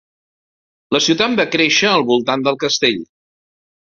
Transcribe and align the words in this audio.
La 0.95 1.01
ciutat 1.09 1.37
va 1.41 1.47
créixer 1.57 1.91
al 1.91 2.07
voltant 2.13 2.47
del 2.49 2.59
castell. 2.65 2.99